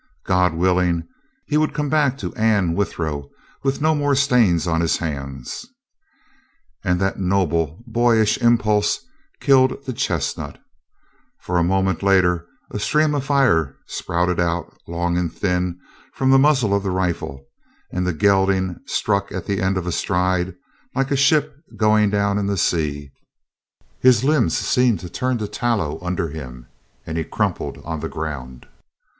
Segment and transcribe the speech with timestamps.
[0.25, 1.03] God willing,
[1.45, 3.29] he would come back to Anne Withero
[3.61, 5.67] with no more stains on his hands!
[6.83, 9.05] And that noble, boyish impulse
[9.39, 10.59] killed the chestnut,
[11.39, 15.79] for a moment later a stream of fire spouted out, long and thin,
[16.15, 17.45] from the muzzle of the rifle,
[17.91, 20.55] and the gelding struck at the end of a stride,
[20.95, 23.11] like a ship going down in the sea;
[23.99, 26.65] his limbs seemed to turn to tallow under him,
[27.05, 28.65] and he crumpled on the ground.